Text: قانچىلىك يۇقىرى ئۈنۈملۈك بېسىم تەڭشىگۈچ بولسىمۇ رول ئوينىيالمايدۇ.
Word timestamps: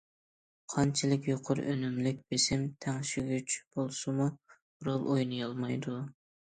قانچىلىك 0.73 1.29
يۇقىرى 1.31 1.65
ئۈنۈملۈك 1.75 2.25
بېسىم 2.35 2.65
تەڭشىگۈچ 2.87 3.61
بولسىمۇ 3.79 4.31
رول 4.91 5.11
ئوينىيالمايدۇ. 5.15 6.01